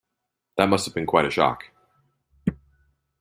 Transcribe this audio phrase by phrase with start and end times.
[0.57, 1.65] That must have been quite a shock.